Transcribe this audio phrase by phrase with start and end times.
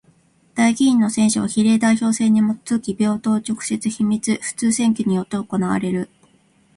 [0.55, 6.09] 代議員の選挙は比例代表制にもとづき平等、直接、秘密、普通選挙によって行われる。